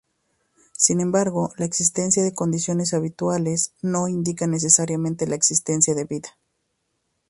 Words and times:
Sin 0.75 0.99
embargo, 0.99 1.51
la 1.57 1.65
existencia 1.65 2.23
de 2.23 2.33
condiciones 2.33 2.95
habitables 2.95 3.75
no 3.83 4.07
indica 4.07 4.47
necesariamente 4.47 5.27
la 5.27 5.35
existencia 5.35 5.93
de 5.93 6.05
vida. 6.05 6.29